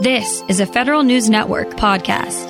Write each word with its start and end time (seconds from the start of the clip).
This 0.00 0.44
is 0.46 0.60
a 0.60 0.66
Federal 0.66 1.02
News 1.02 1.28
Network 1.28 1.70
podcast. 1.70 2.46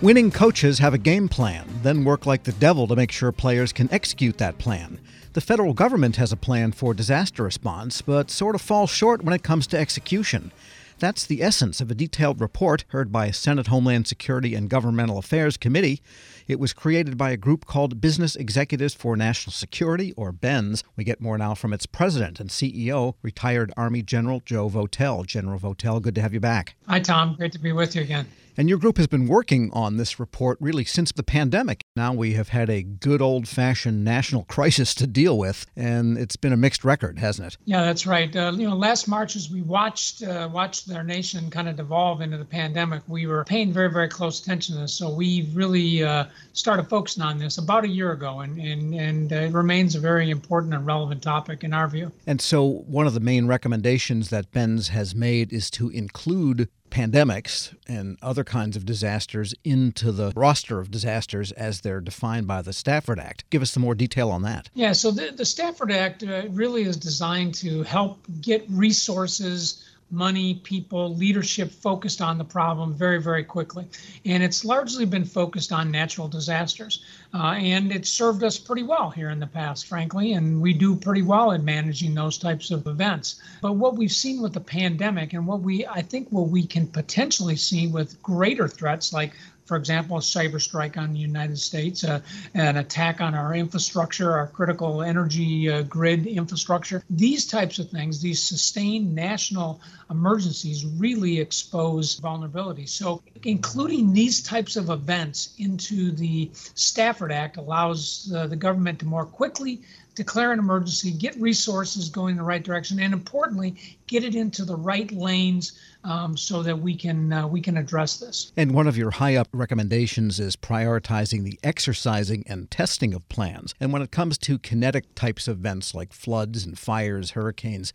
Winning 0.00 0.32
coaches 0.32 0.80
have 0.80 0.92
a 0.92 0.98
game 0.98 1.28
plan, 1.28 1.64
then 1.84 2.02
work 2.02 2.26
like 2.26 2.42
the 2.42 2.50
devil 2.50 2.88
to 2.88 2.96
make 2.96 3.12
sure 3.12 3.30
players 3.30 3.72
can 3.72 3.88
execute 3.92 4.38
that 4.38 4.58
plan. 4.58 4.98
The 5.34 5.40
federal 5.40 5.72
government 5.72 6.16
has 6.16 6.32
a 6.32 6.36
plan 6.36 6.72
for 6.72 6.94
disaster 6.94 7.44
response, 7.44 8.02
but 8.02 8.28
sort 8.28 8.56
of 8.56 8.60
falls 8.60 8.90
short 8.90 9.22
when 9.22 9.34
it 9.34 9.44
comes 9.44 9.68
to 9.68 9.78
execution. 9.78 10.50
That's 10.98 11.24
the 11.24 11.42
essence 11.42 11.80
of 11.80 11.92
a 11.92 11.94
detailed 11.94 12.40
report 12.40 12.84
heard 12.88 13.12
by 13.12 13.30
Senate 13.30 13.68
Homeland 13.68 14.08
Security 14.08 14.56
and 14.56 14.68
Governmental 14.68 15.18
Affairs 15.18 15.56
Committee. 15.56 16.02
It 16.48 16.58
was 16.58 16.72
created 16.72 17.16
by 17.16 17.30
a 17.30 17.36
group 17.36 17.66
called 17.66 18.00
Business 18.00 18.36
Executives 18.36 18.94
for 18.94 19.16
National 19.16 19.52
Security, 19.52 20.12
or 20.16 20.32
BENS. 20.32 20.84
We 20.96 21.04
get 21.04 21.20
more 21.20 21.38
now 21.38 21.54
from 21.54 21.72
its 21.72 21.86
president 21.86 22.40
and 22.40 22.50
CEO, 22.50 23.14
retired 23.22 23.72
Army 23.76 24.02
General 24.02 24.40
Joe 24.44 24.68
Votel. 24.68 25.26
General 25.26 25.58
Votel, 25.58 26.00
good 26.02 26.14
to 26.14 26.22
have 26.22 26.34
you 26.34 26.40
back. 26.40 26.74
Hi, 26.88 27.00
Tom. 27.00 27.34
Great 27.36 27.52
to 27.52 27.58
be 27.58 27.72
with 27.72 27.94
you 27.94 28.02
again. 28.02 28.26
And 28.56 28.68
your 28.68 28.78
group 28.78 28.98
has 28.98 29.06
been 29.06 29.28
working 29.28 29.70
on 29.72 29.96
this 29.96 30.20
report 30.20 30.58
really 30.60 30.84
since 30.84 31.10
the 31.10 31.22
pandemic. 31.22 31.82
Now 31.96 32.12
we 32.12 32.34
have 32.34 32.48
had 32.48 32.68
a 32.68 32.82
good 32.82 33.22
old 33.22 33.48
fashioned 33.48 34.04
national 34.04 34.44
crisis 34.48 34.94
to 34.96 35.06
deal 35.06 35.38
with, 35.38 35.66
and 35.74 36.18
it's 36.18 36.36
been 36.36 36.52
a 36.52 36.56
mixed 36.56 36.84
record, 36.84 37.18
hasn't 37.18 37.48
it? 37.48 37.58
Yeah, 37.64 37.82
that's 37.82 38.06
right. 38.06 38.34
Uh, 38.34 38.52
you 38.54 38.68
know, 38.68 38.76
last 38.76 39.08
March, 39.08 39.36
as 39.36 39.50
we 39.50 39.62
watched 39.62 40.22
uh, 40.22 40.48
watched 40.52 40.92
our 40.92 41.02
nation 41.02 41.50
kind 41.50 41.68
of 41.68 41.76
devolve 41.76 42.20
into 42.20 42.36
the 42.36 42.44
pandemic, 42.44 43.02
we 43.08 43.26
were 43.26 43.44
paying 43.44 43.72
very, 43.72 43.90
very 43.90 44.08
close 44.08 44.40
attention 44.40 44.74
to 44.74 44.82
this. 44.82 44.92
So 44.92 45.12
we 45.12 45.48
really 45.54 46.04
uh, 46.04 46.26
started 46.52 46.88
focusing 46.88 47.22
on 47.22 47.38
this 47.38 47.58
about 47.58 47.84
a 47.84 47.88
year 47.88 48.12
ago, 48.12 48.40
and 48.40 48.58
and 48.58 48.94
and 48.94 49.32
it 49.32 49.52
remains 49.52 49.94
a 49.94 50.00
very 50.00 50.30
important 50.30 50.74
and 50.74 50.86
relevant 50.86 51.22
topic 51.22 51.64
in 51.64 51.72
our 51.72 51.88
view. 51.88 52.12
And 52.26 52.40
so, 52.40 52.64
one 52.86 53.06
of 53.06 53.14
the 53.14 53.20
main 53.20 53.46
recommendations 53.46 54.30
that 54.30 54.50
BENS 54.52 54.88
has 54.88 55.14
made 55.14 55.52
is 55.52 55.70
to 55.72 55.88
include 55.90 56.68
pandemics 56.92 57.74
and 57.88 58.18
other 58.20 58.44
kinds 58.44 58.76
of 58.76 58.84
disasters 58.84 59.54
into 59.64 60.12
the 60.12 60.30
roster 60.36 60.78
of 60.78 60.90
disasters 60.90 61.50
as 61.52 61.80
they're 61.80 62.02
defined 62.02 62.46
by 62.46 62.60
the 62.60 62.72
Stafford 62.72 63.18
Act. 63.18 63.48
Give 63.48 63.62
us 63.62 63.70
some 63.70 63.82
more 63.82 63.94
detail 63.94 64.30
on 64.30 64.42
that. 64.42 64.68
Yeah, 64.74 64.92
so 64.92 65.10
the, 65.10 65.32
the 65.34 65.46
Stafford 65.46 65.90
Act 65.90 66.22
uh, 66.22 66.42
really 66.50 66.82
is 66.82 66.96
designed 66.96 67.54
to 67.56 67.82
help 67.82 68.18
get 68.42 68.64
resources 68.68 69.88
money, 70.12 70.54
people, 70.62 71.14
leadership 71.14 71.70
focused 71.72 72.20
on 72.20 72.36
the 72.36 72.44
problem 72.44 72.94
very, 72.94 73.20
very 73.20 73.42
quickly. 73.42 73.86
And 74.26 74.42
it's 74.42 74.64
largely 74.64 75.06
been 75.06 75.24
focused 75.24 75.72
on 75.72 75.90
natural 75.90 76.28
disasters. 76.28 77.02
Uh, 77.34 77.54
and 77.54 77.90
it's 77.90 78.10
served 78.10 78.44
us 78.44 78.58
pretty 78.58 78.82
well 78.82 79.08
here 79.08 79.30
in 79.30 79.40
the 79.40 79.46
past, 79.46 79.86
frankly, 79.86 80.34
and 80.34 80.60
we 80.60 80.74
do 80.74 80.94
pretty 80.94 81.22
well 81.22 81.52
in 81.52 81.64
managing 81.64 82.14
those 82.14 82.36
types 82.36 82.70
of 82.70 82.86
events. 82.86 83.40
But 83.62 83.72
what 83.72 83.96
we've 83.96 84.12
seen 84.12 84.42
with 84.42 84.52
the 84.52 84.60
pandemic 84.60 85.32
and 85.32 85.46
what 85.46 85.62
we, 85.62 85.86
I 85.86 86.02
think, 86.02 86.28
what 86.28 86.48
we 86.48 86.66
can 86.66 86.86
potentially 86.86 87.56
see 87.56 87.86
with 87.86 88.22
greater 88.22 88.68
threats 88.68 89.12
like 89.12 89.32
for 89.72 89.78
example, 89.78 90.18
a 90.18 90.20
cyber 90.20 90.60
strike 90.60 90.98
on 90.98 91.14
the 91.14 91.18
United 91.18 91.58
States, 91.58 92.04
uh, 92.04 92.20
an 92.52 92.76
attack 92.76 93.22
on 93.22 93.34
our 93.34 93.54
infrastructure, 93.54 94.30
our 94.32 94.46
critical 94.46 95.00
energy 95.00 95.70
uh, 95.70 95.80
grid 95.80 96.26
infrastructure. 96.26 97.02
These 97.08 97.46
types 97.46 97.78
of 97.78 97.88
things, 97.88 98.20
these 98.20 98.42
sustained 98.42 99.14
national 99.14 99.80
emergencies, 100.10 100.84
really 100.84 101.40
expose 101.40 102.16
vulnerability. 102.16 102.84
So, 102.84 103.22
including 103.44 104.12
these 104.12 104.42
types 104.42 104.76
of 104.76 104.90
events 104.90 105.54
into 105.56 106.10
the 106.10 106.50
Stafford 106.52 107.32
Act 107.32 107.56
allows 107.56 108.30
uh, 108.36 108.48
the 108.48 108.56
government 108.56 108.98
to 108.98 109.06
more 109.06 109.24
quickly 109.24 109.80
declare 110.14 110.52
an 110.52 110.58
emergency, 110.58 111.10
get 111.10 111.34
resources 111.40 112.08
going 112.08 112.32
in 112.32 112.36
the 112.36 112.42
right 112.42 112.62
direction, 112.62 113.00
and 113.00 113.12
importantly, 113.12 113.96
get 114.06 114.24
it 114.24 114.34
into 114.34 114.64
the 114.64 114.76
right 114.76 115.10
lanes 115.12 115.78
um, 116.04 116.36
so 116.36 116.62
that 116.62 116.78
we 116.78 116.94
can 116.94 117.32
uh, 117.32 117.46
we 117.46 117.60
can 117.60 117.76
address 117.76 118.18
this. 118.18 118.52
And 118.56 118.72
one 118.72 118.86
of 118.86 118.96
your 118.96 119.12
high 119.12 119.36
up 119.36 119.48
recommendations 119.52 120.40
is 120.40 120.56
prioritizing 120.56 121.44
the 121.44 121.58
exercising 121.62 122.44
and 122.46 122.70
testing 122.70 123.14
of 123.14 123.28
plans. 123.28 123.74
And 123.80 123.92
when 123.92 124.02
it 124.02 124.10
comes 124.10 124.38
to 124.38 124.58
kinetic 124.58 125.14
types 125.14 125.48
of 125.48 125.58
events 125.58 125.94
like 125.94 126.12
floods 126.12 126.64
and 126.64 126.78
fires, 126.78 127.32
hurricanes, 127.32 127.92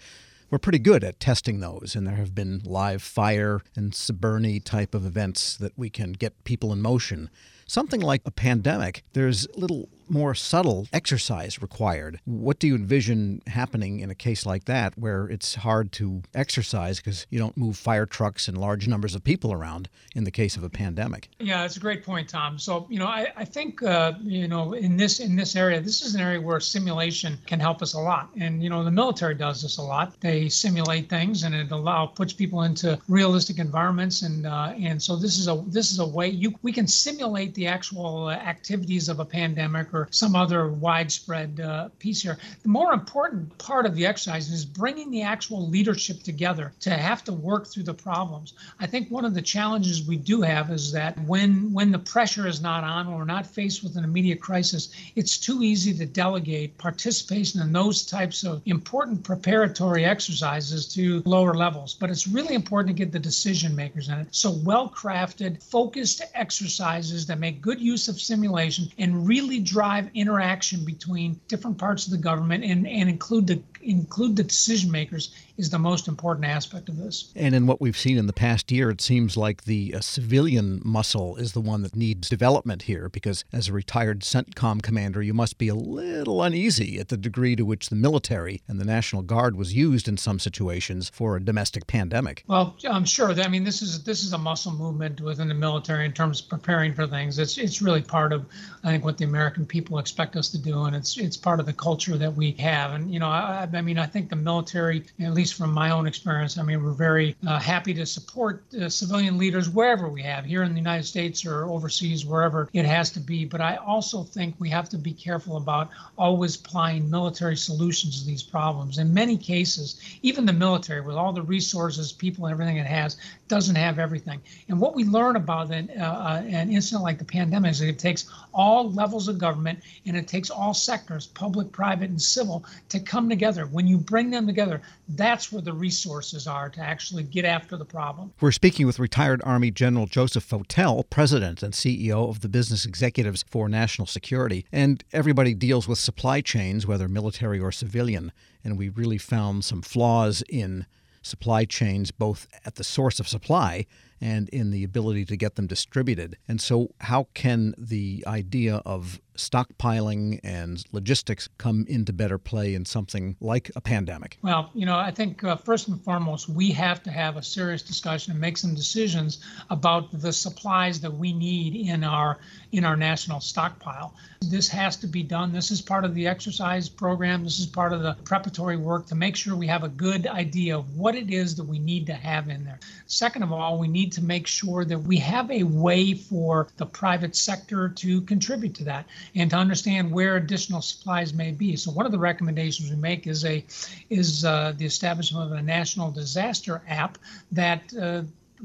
we're 0.50 0.57
pretty 0.59 0.79
good 0.79 1.03
at 1.03 1.19
testing 1.19 1.59
those, 1.59 1.94
and 1.95 2.07
there 2.07 2.16
have 2.16 2.33
been 2.33 2.61
live 2.63 3.01
fire 3.01 3.61
and 3.75 3.91
Siberni 3.91 4.63
type 4.63 4.95
of 4.95 5.06
events 5.06 5.57
that 5.57 5.77
we 5.77 5.89
can 5.89 6.13
get 6.13 6.44
people 6.45 6.72
in 6.72 6.81
motion. 6.81 7.29
Something 7.66 8.00
like 8.00 8.22
a 8.25 8.31
pandemic, 8.31 9.03
there's 9.11 9.45
little 9.57 9.89
more 10.09 10.35
subtle 10.35 10.88
exercise 10.94 11.62
required. 11.62 12.19
What 12.25 12.59
do 12.59 12.68
you 12.68 12.75
envision 12.75 13.41
happening 13.47 14.00
in 14.00 14.09
a 14.09 14.16
case 14.16 14.45
like 14.45 14.66
that 14.66 14.97
where 14.97 15.25
it's 15.25 15.56
hard 15.56 15.91
to 15.94 16.22
exercise 16.34 16.97
because 16.97 17.25
you 17.29 17.40
don't 17.40 17.57
move 17.57 17.78
fire 17.78 18.06
trucks 18.06 18.47
and 18.47 18.57
large 18.57 18.88
numbers 18.88 19.16
of 19.16 19.23
people 19.23 19.51
around 19.51 19.90
in 20.16 20.23
the 20.23 20.31
case 20.31 20.56
of 20.57 20.63
a 20.63 20.69
pandemic? 20.69 21.29
Yeah, 21.40 21.62
that's 21.62 21.78
a 21.78 21.79
great 21.79 22.03
point, 22.03 22.29
Tom. 22.29 22.59
So, 22.59 22.88
you 22.90 23.00
know, 23.00 23.07
I, 23.07 23.31
I 23.35 23.45
think, 23.45 23.84
uh, 23.84 24.13
you 24.22 24.47
know, 24.47 24.73
in 24.73 24.97
this 24.97 25.19
in 25.19 25.35
this 25.35 25.56
area, 25.56 25.81
this 25.81 26.01
is 26.01 26.16
an 26.16 26.22
area 26.22 26.39
where 26.41 26.59
simulation 26.59 27.38
can 27.45 27.59
help 27.59 27.81
us 27.81 27.94
a 27.94 28.00
lot. 28.00 28.29
And, 28.39 28.63
you 28.63 28.69
know, 28.69 28.84
the 28.84 28.91
military 28.91 29.35
does 29.35 29.62
this 29.62 29.78
a 29.78 29.81
lot. 29.81 30.19
They 30.22 30.50
simulate 30.50 31.09
things 31.09 31.44
and 31.44 31.53
it 31.56 31.72
allow 31.72 32.06
puts 32.06 32.34
people 32.34 32.63
into 32.63 33.00
realistic 33.07 33.59
environments. 33.59 34.22
And 34.22 34.45
uh, 34.45 34.74
and 34.79 35.01
so 35.01 35.16
this 35.16 35.38
is 35.38 35.47
a 35.47 35.63
this 35.68 35.91
is 35.91 36.00
a 36.00 36.07
way 36.07 36.29
you 36.29 36.53
we 36.62 36.72
can 36.72 36.88
simulate 36.88 37.53
the 37.53 37.68
actual 37.68 38.29
activities 38.31 39.09
of 39.09 39.19
a 39.19 39.25
pandemic 39.25 39.94
or 39.97 40.08
some 40.12 40.35
other 40.35 40.69
widespread 40.69 41.59
uh, 41.59 41.90
piece 42.00 42.22
here. 42.22 42.38
The 42.63 42.69
more 42.69 42.94
important 42.94 43.58
part 43.58 43.85
of 43.85 43.96
the 43.96 44.06
exercise 44.06 44.52
is 44.52 44.66
bringing 44.66 45.09
the 45.12 45.24
actual 45.24 45.68
leadership 45.68 46.24
together 46.24 46.74
to 46.81 46.91
have 46.91 47.24
to 47.25 47.34
work 47.34 47.68
through 47.68 47.84
the 47.84 47.94
problems. 47.94 48.53
I 48.80 48.88
think 48.88 49.09
one 49.09 49.25
of 49.25 49.34
the 49.34 49.41
challenges 49.41 50.07
we 50.07 50.18
do 50.18 50.41
have 50.41 50.72
is 50.72 50.91
that 50.91 51.18
when 51.25 51.74
when 51.74 51.91
the 51.91 52.00
pressure 52.00 52.47
is 52.47 52.62
not 52.62 52.84
on, 52.84 53.07
or 53.07 53.18
we're 53.18 53.25
not 53.38 53.47
faced 53.47 53.84
with 53.84 53.97
an 53.97 54.03
immediate 54.03 54.41
crisis, 54.41 54.90
it's 55.16 55.38
too 55.38 55.63
easy 55.63 55.94
to 55.94 56.06
delegate 56.06 56.78
participation 56.78 57.62
in 57.62 57.72
those 57.72 58.06
types 58.06 58.44
of 58.44 58.62
important 58.66 59.24
preparatory 59.24 60.06
exercises 60.06 60.86
to 60.94 61.24
lower 61.25 61.53
levels. 61.53 61.94
But 61.94 62.09
it's 62.09 62.28
really 62.28 62.56
important 62.56 62.96
to 62.96 63.03
get 63.03 63.12
the 63.12 63.19
decision 63.31 63.75
makers 63.75 64.09
in 64.09 64.19
it. 64.19 64.28
So 64.31 64.52
well 64.63 64.90
crafted, 64.90 65.63
focused 65.63 66.22
exercises 66.34 67.25
that 67.28 67.40
make 67.40 67.62
good 67.62 67.80
use 67.80 68.07
of 68.07 68.19
simulation 68.19 68.91
and 68.97 69.28
really 69.28 69.59
drive 69.59 69.87
drive 69.88 70.09
interaction 70.14 70.84
between 70.84 71.40
different 71.48 71.78
parts 71.78 72.06
of 72.06 72.12
the 72.12 72.18
government 72.18 72.64
and, 72.64 72.86
and 72.86 73.09
include 73.09 73.48
the 73.48 73.62
include 73.81 74.36
the 74.36 74.44
decision 74.44 74.92
makers 74.92 75.34
is 75.57 75.69
the 75.69 75.79
most 75.79 76.07
important 76.07 76.45
aspect 76.45 76.90
of 76.90 76.97
this. 76.97 77.31
And 77.35 77.56
in 77.56 77.68
what 77.68 77.81
we've 77.81 77.97
seen 77.97 78.18
in 78.18 78.28
the 78.28 78.34
past 78.34 78.72
year, 78.72 78.90
it 78.90 79.01
seems 79.01 79.35
like 79.35 79.63
the 79.63 79.95
uh, 79.95 80.01
civilian 80.01 80.81
muscle 80.85 81.35
is 81.35 81.53
the 81.53 81.62
one 81.62 81.81
that 81.81 81.95
needs 81.95 82.29
development 82.29 82.84
here 82.84 83.09
because 83.09 83.44
as 83.51 83.68
a 83.68 83.73
retired 83.73 84.22
CENTCOM 84.22 84.81
commander, 84.81 85.22
you 85.22 85.34
must 85.34 85.57
be 85.57 85.68
a 85.68 85.75
little 85.75 86.44
uneasy 86.44 87.00
at 87.00 87.09
the 87.09 87.18
degree 87.18 87.56
to 87.56 87.66
which 87.66 87.90
the 87.90 87.95
military 87.95 88.62
and 88.68 88.79
the 88.79 88.85
National 88.85 89.22
Guard 89.22 89.56
was 89.56 89.73
used 89.73 90.07
in 90.07 90.18
some 90.18 90.40
situations 90.40 91.09
for 91.09 91.35
a 91.35 91.44
domestic 91.44 91.88
pandemic. 91.88 92.44
Well, 92.47 92.75
I'm 92.88 93.06
sure. 93.06 93.34
That, 93.34 93.45
I 93.45 93.50
mean, 93.50 93.63
this 93.63 93.81
is 93.81 94.03
this 94.03 94.24
is 94.24 94.34
a 94.34 94.38
muscle 94.38 94.74
movement 94.74 95.22
within 95.22 95.47
the 95.47 95.53
military 95.53 96.06
in 96.06 96.13
terms 96.13 96.41
of 96.41 96.50
preparing 96.50 96.94
for 96.94 97.07
things. 97.07 97.39
It's 97.39 97.57
it's 97.57 97.81
really 97.81 98.01
part 98.01 98.34
of 98.34 98.45
I 98.84 98.91
think 98.91 99.03
what 99.03 99.18
the 99.18 99.25
American 99.25 99.66
people 99.66 99.97
expect 100.00 100.35
us 100.35 100.50
to 100.50 100.57
do, 100.57 100.84
and 100.84 100.95
it's 100.95 101.18
it's 101.18 101.38
part 101.38 101.59
of 101.59 101.66
the 101.66 101.74
culture 101.74 102.18
that 102.18 102.35
we 102.35 102.51
have. 102.53 102.94
And 102.94 103.12
you 103.12 103.19
know, 103.19 103.28
I, 103.28 103.68
I 103.72 103.81
mean, 103.81 103.97
I 103.97 104.06
think 104.06 104.29
the 104.29 104.35
military, 104.35 105.03
at 105.19 105.34
least 105.34 105.47
from 105.52 105.72
my 105.74 105.91
own 105.91 106.08
experience, 106.08 106.58
I 106.58 106.63
mean, 106.63 106.84
we're 106.84 106.91
very 106.91 107.35
uh, 107.47 107.59
happy 107.59 107.94
to 107.94 108.06
support 108.06 108.63
uh, 108.74 108.90
civilian 108.90 109.38
leaders 109.38 109.69
wherever 109.69 110.08
we 110.09 110.22
have, 110.24 110.46
here 110.46 110.63
in 110.63 110.72
the 110.72 110.80
United 110.80 111.06
States 111.06 111.46
or 111.46 111.66
overseas, 111.66 112.25
wherever 112.25 112.69
it 112.74 112.85
has 112.85 113.09
to 113.12 113.19
be. 113.19 113.46
But 113.46 113.62
I 113.62 113.75
also 113.78 114.24
think 114.24 114.56
we 114.59 114.69
have 114.69 114.90
to 114.90 114.97
be 114.97 115.13
careful 115.13 115.57
about 115.57 115.90
always 116.18 116.56
applying 116.56 117.09
military 117.09 117.56
solutions 117.56 118.22
to 118.22 118.28
these 118.28 118.44
problems. 118.44 118.97
In 118.97 119.13
many 119.13 119.38
cases, 119.38 120.00
even 120.22 120.46
the 120.46 120.53
military, 120.53 121.02
with 121.02 121.16
all 121.16 121.34
the 121.34 121.41
resources, 121.41 122.12
people, 122.12 122.46
and 122.46 122.53
everything 122.53 122.78
it 122.78 122.88
has, 122.88 123.18
doesn't 123.47 123.75
have 123.75 123.99
everything. 123.99 124.41
And 124.69 124.79
what 124.79 124.95
we 124.95 125.03
learn 125.03 125.35
about 125.35 125.71
an, 125.71 125.89
uh, 125.91 126.44
an 126.47 126.71
incident 126.71 127.03
like 127.03 127.17
the 127.17 127.25
pandemic 127.25 127.71
is 127.71 127.81
it 127.81 127.99
takes 127.99 128.29
all 128.53 128.91
levels 128.91 129.27
of 129.27 129.38
government 129.38 129.79
and 130.05 130.17
it 130.17 130.27
takes 130.27 130.49
all 130.49 130.73
sectors, 130.73 131.27
public, 131.27 131.71
private, 131.71 132.09
and 132.09 132.21
civil, 132.21 132.65
to 132.89 132.99
come 132.99 133.29
together. 133.29 133.65
When 133.65 133.88
you 133.88 133.97
bring 133.97 134.29
them 134.29 134.47
together, 134.47 134.81
that's 135.09 135.51
where 135.51 135.61
the 135.61 135.73
resources 135.73 136.47
are 136.47 136.69
to 136.69 136.81
actually 136.81 137.23
get 137.23 137.45
after 137.45 137.77
the 137.77 137.85
problem. 137.85 138.33
We're 138.41 138.51
speaking 138.51 138.85
with 138.85 138.99
retired 138.99 139.41
Army 139.44 139.71
General 139.71 140.05
Joseph 140.05 140.49
Votel, 140.49 141.09
President 141.09 141.63
and 141.63 141.73
CEO 141.73 142.29
of 142.29 142.41
the 142.41 142.49
Business 142.49 142.85
Executives 142.85 143.44
for 143.47 143.69
National 143.69 144.05
Security. 144.05 144.65
And 144.71 145.03
everybody 145.13 145.53
deals 145.53 145.88
with 145.88 145.99
supply 145.99 146.41
chains, 146.41 146.85
whether 146.85 147.07
military 147.07 147.59
or 147.59 147.71
civilian. 147.71 148.31
And 148.63 148.77
we 148.77 148.89
really 148.89 149.17
found 149.17 149.63
some 149.63 149.81
flaws 149.81 150.44
in 150.49 150.85
supply 151.27 151.65
chains, 151.65 152.12
both 152.12 152.47
at 152.65 152.75
the 152.75 152.83
source 152.83 153.19
of 153.19 153.27
supply 153.27 153.85
and 154.19 154.50
in 154.50 154.72
the 154.72 154.84
ability 154.84 155.25
to 155.25 155.38
get 155.38 155.56
them 155.56 155.68
distributed. 155.68 156.38
And 156.48 156.62
so, 156.62 156.94
how 157.02 157.28
can 157.34 157.75
the 157.78 158.24
idea 158.28 158.81
of 158.86 159.22
stockpiling 159.38 160.40
and 160.44 160.84
logistics 160.92 161.48
come 161.58 161.86
into 161.88 162.12
better 162.12 162.38
play 162.38 162.74
in 162.74 162.86
something 162.86 163.36
like 163.40 163.72
a 163.75 163.81
pandemic? 163.81 164.38
Well, 164.42 164.69
you 164.74 164.86
know, 164.86 164.98
I 164.98 165.12
think 165.12 165.44
uh, 165.44 165.56
first 165.56 165.88
and 165.88 166.02
foremost, 166.04 166.50
we 166.50 166.72
have 166.72 167.04
to 167.04 167.12
have 167.12 167.38
a 167.38 167.44
serious 167.44 167.81
discussion 167.81 168.31
and 168.31 168.42
make 168.42 168.58
some 168.58 168.75
decisions 168.75 169.44
about 169.69 170.22
the 170.22 170.34
supplies 170.34 171.00
that 171.02 171.14
we 171.14 171.34
need 171.34 171.88
in 171.88 172.04
our 172.04 172.40
in 172.72 172.84
our 172.84 172.98
national 172.98 173.40
stockpile. 173.40 174.14
This 174.42 174.68
has 174.69 174.98
to 174.98 175.08
be 175.08 175.24
done. 175.24 175.54
This 175.54 175.72
is 175.72 175.81
part 175.81 176.04
of 176.04 176.14
the 176.14 176.28
exercise 176.28 176.90
program. 176.90 177.44
This 177.44 177.60
is 177.60 177.66
part 177.66 177.94
of 177.94 178.02
the 178.02 178.16
preparatory 178.25 178.78
work 178.78 179.06
to 179.08 179.16
make 179.16 179.36
sure 179.36 179.56
we 179.56 179.68
have 179.68 179.84
a 179.84 179.90
good 179.90 180.28
idea 180.28 180.78
of 180.78 180.98
what 180.98 181.16
it 181.16 181.31
is 181.31 181.56
that 181.56 181.64
we 181.64 181.80
need 181.80 182.06
to 182.08 182.14
have 182.14 182.50
in 182.50 182.66
there. 182.66 182.80
Second 183.06 183.44
of 183.44 183.52
all, 183.52 183.80
we 183.80 183.88
need 183.88 184.06
to 184.13 184.24
make 184.24 184.48
sure 184.48 184.86
that 184.86 185.00
we 185.00 185.18
have 185.18 185.50
a 185.51 185.63
way 185.63 186.13
for 186.13 186.68
the 186.77 186.86
private 186.86 187.36
sector 187.36 187.89
to 187.89 188.21
contribute 188.21 188.75
to 188.75 188.83
that 188.86 189.06
and 189.36 189.50
to 189.51 189.56
understand 189.56 190.12
where 190.12 190.38
additional 190.38 190.81
supplies 190.81 191.33
may 191.33 191.51
be. 191.51 191.75
So 191.75 191.92
one 191.92 192.06
of 192.06 192.12
the 192.12 192.19
recommendations 192.19 192.89
we 192.89 192.95
make 192.95 193.27
is 193.27 193.45
a 193.45 193.65
is 194.09 194.45
uh, 194.45 194.74
the 194.77 194.86
establishment 194.86 195.51
of 195.51 195.57
a 195.57 195.62
national 195.62 196.12
disaster 196.12 196.81
app 196.88 197.18
that 197.51 197.94
uh, 198.00 198.24